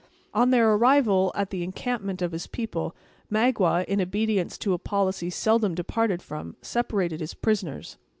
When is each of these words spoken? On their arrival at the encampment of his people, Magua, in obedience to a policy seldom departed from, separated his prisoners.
On 0.33 0.49
their 0.49 0.73
arrival 0.73 1.31
at 1.35 1.51
the 1.51 1.61
encampment 1.61 2.23
of 2.23 2.31
his 2.31 2.47
people, 2.47 2.95
Magua, 3.31 3.85
in 3.85 4.01
obedience 4.01 4.57
to 4.57 4.73
a 4.73 4.79
policy 4.79 5.29
seldom 5.29 5.75
departed 5.75 6.23
from, 6.23 6.55
separated 6.63 7.19
his 7.21 7.35
prisoners. 7.35 7.97